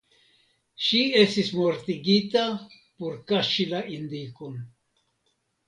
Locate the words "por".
3.03-3.21